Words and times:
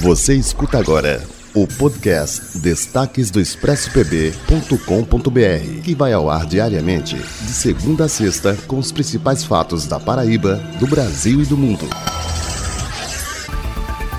Você 0.00 0.34
escuta 0.34 0.78
agora 0.78 1.22
o 1.54 1.66
podcast 1.66 2.58
Destaques 2.58 3.30
do 3.30 3.40
ExpressoPB.com.br, 3.40 5.82
que 5.82 5.94
vai 5.94 6.12
ao 6.12 6.28
ar 6.30 6.46
diariamente, 6.46 7.16
de 7.16 7.52
segunda 7.52 8.04
a 8.04 8.08
sexta, 8.08 8.56
com 8.66 8.78
os 8.78 8.92
principais 8.92 9.44
fatos 9.44 9.86
da 9.86 9.98
Paraíba, 9.98 10.56
do 10.78 10.86
Brasil 10.86 11.42
e 11.42 11.46
do 11.46 11.56
mundo. 11.56 11.88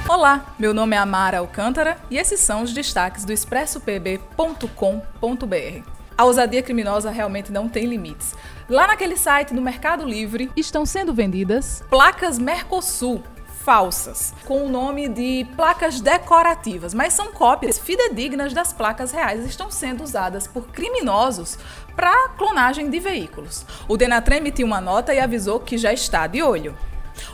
Olá, 0.09 0.53
meu 0.59 0.73
nome 0.73 0.95
é 0.95 0.99
Amara 0.99 1.39
Alcântara 1.39 1.97
e 2.09 2.17
esses 2.17 2.41
são 2.41 2.63
os 2.63 2.73
destaques 2.73 3.23
do 3.23 3.31
ExpressoPB.com.br. 3.31 6.00
A 6.21 6.23
ousadia 6.23 6.61
criminosa 6.61 7.09
realmente 7.09 7.51
não 7.51 7.67
tem 7.67 7.87
limites. 7.87 8.35
Lá 8.69 8.85
naquele 8.85 9.17
site 9.17 9.55
do 9.55 9.61
Mercado 9.61 10.05
Livre 10.05 10.51
estão 10.55 10.85
sendo 10.85 11.11
vendidas 11.11 11.83
placas 11.89 12.37
Mercosul 12.37 13.23
falsas, 13.65 14.31
com 14.45 14.63
o 14.63 14.69
nome 14.69 15.09
de 15.09 15.47
placas 15.55 15.99
decorativas, 15.99 16.93
mas 16.93 17.13
são 17.13 17.31
cópias 17.31 17.79
fidedignas 17.79 18.53
das 18.53 18.71
placas 18.71 19.11
reais, 19.11 19.43
estão 19.47 19.71
sendo 19.71 20.03
usadas 20.03 20.45
por 20.45 20.67
criminosos 20.67 21.57
para 21.95 22.29
clonagem 22.29 22.91
de 22.91 22.99
veículos. 22.99 23.65
O 23.87 23.97
Denatran 23.97 24.35
emitiu 24.35 24.67
uma 24.67 24.79
nota 24.79 25.15
e 25.15 25.19
avisou 25.19 25.59
que 25.59 25.75
já 25.75 25.91
está 25.91 26.27
de 26.27 26.43
olho. 26.43 26.77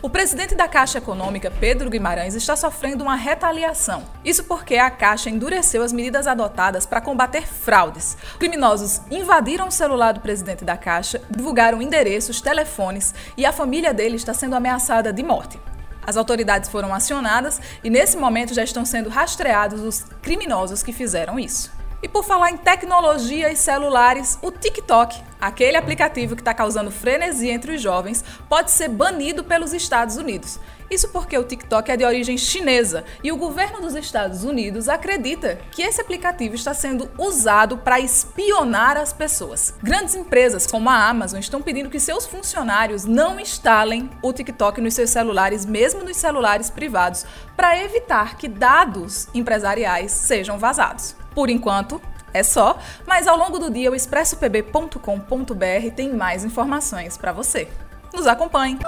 O 0.01 0.09
presidente 0.09 0.55
da 0.55 0.67
Caixa 0.67 0.97
Econômica, 0.99 1.51
Pedro 1.59 1.89
Guimarães, 1.89 2.35
está 2.35 2.55
sofrendo 2.55 3.03
uma 3.03 3.15
retaliação. 3.15 4.03
Isso 4.23 4.43
porque 4.43 4.75
a 4.75 4.89
Caixa 4.89 5.29
endureceu 5.29 5.83
as 5.83 5.91
medidas 5.91 6.27
adotadas 6.27 6.85
para 6.85 7.01
combater 7.01 7.47
fraudes. 7.47 8.17
Criminosos 8.39 9.01
invadiram 9.09 9.67
o 9.67 9.71
celular 9.71 10.13
do 10.13 10.19
presidente 10.19 10.63
da 10.63 10.77
Caixa, 10.77 11.21
divulgaram 11.29 11.81
endereços, 11.81 12.41
telefones 12.41 13.13
e 13.35 13.45
a 13.45 13.51
família 13.51 13.93
dele 13.93 14.15
está 14.15 14.33
sendo 14.33 14.55
ameaçada 14.55 15.11
de 15.11 15.23
morte. 15.23 15.59
As 16.05 16.15
autoridades 16.15 16.69
foram 16.69 16.93
acionadas 16.93 17.59
e, 17.83 17.89
nesse 17.89 18.15
momento, 18.15 18.53
já 18.53 18.63
estão 18.63 18.85
sendo 18.85 19.09
rastreados 19.09 19.81
os 19.81 20.05
criminosos 20.21 20.81
que 20.81 20.93
fizeram 20.93 21.37
isso. 21.37 21.69
E 22.01 22.07
por 22.07 22.23
falar 22.23 22.51
em 22.51 22.57
tecnologia 22.57 23.51
e 23.51 23.55
celulares, 23.55 24.37
o 24.41 24.51
TikTok, 24.51 25.21
aquele 25.39 25.77
aplicativo 25.77 26.35
que 26.35 26.41
está 26.41 26.53
causando 26.53 26.91
frenesi 26.91 27.49
entre 27.49 27.75
os 27.75 27.81
jovens, 27.81 28.23
pode 28.49 28.71
ser 28.71 28.89
banido 28.89 29.43
pelos 29.43 29.73
Estados 29.73 30.17
Unidos. 30.17 30.59
Isso 30.89 31.09
porque 31.09 31.37
o 31.37 31.43
TikTok 31.43 31.91
é 31.91 31.97
de 31.97 32.05
origem 32.05 32.37
chinesa 32.37 33.03
e 33.21 33.31
o 33.31 33.37
governo 33.37 33.81
dos 33.81 33.93
Estados 33.93 34.43
Unidos 34.45 34.87
acredita 34.87 35.59
que 35.71 35.81
esse 35.81 35.99
aplicativo 35.99 36.55
está 36.55 36.73
sendo 36.73 37.09
usado 37.17 37.77
para 37.77 37.99
espionar 37.99 38.95
as 38.95 39.11
pessoas. 39.11 39.73
Grandes 39.83 40.15
empresas 40.15 40.65
como 40.65 40.89
a 40.89 41.09
Amazon 41.09 41.39
estão 41.39 41.61
pedindo 41.61 41.89
que 41.89 41.99
seus 41.99 42.25
funcionários 42.25 43.03
não 43.03 43.37
instalem 43.37 44.09
o 44.21 44.31
TikTok 44.31 44.79
nos 44.79 44.93
seus 44.93 45.09
celulares, 45.09 45.65
mesmo 45.65 46.03
nos 46.03 46.15
celulares 46.15 46.69
privados, 46.69 47.25
para 47.55 47.77
evitar 47.83 48.37
que 48.37 48.47
dados 48.47 49.27
empresariais 49.33 50.11
sejam 50.11 50.57
vazados. 50.57 51.15
Por 51.35 51.49
enquanto, 51.49 52.01
é 52.33 52.43
só, 52.43 52.77
mas 53.05 53.27
ao 53.27 53.37
longo 53.37 53.59
do 53.59 53.69
dia 53.69 53.91
o 53.91 53.95
expressopb.com.br 53.95 55.91
tem 55.95 56.13
mais 56.13 56.43
informações 56.43 57.17
para 57.17 57.31
você. 57.31 57.67
Nos 58.13 58.25
acompanhe! 58.25 58.79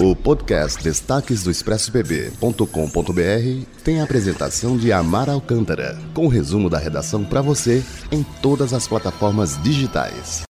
O 0.00 0.14
podcast 0.14 0.82
Destaques 0.82 1.42
do 1.42 1.50
ExpressoPB.com.br 1.50 3.66
tem 3.82 4.00
a 4.00 4.04
apresentação 4.04 4.76
de 4.76 4.92
Amar 4.92 5.28
Alcântara, 5.28 5.98
com 6.14 6.26
o 6.26 6.28
resumo 6.28 6.70
da 6.70 6.78
redação 6.78 7.24
para 7.24 7.42
você 7.42 7.82
em 8.12 8.22
todas 8.40 8.72
as 8.72 8.86
plataformas 8.86 9.60
digitais. 9.62 10.46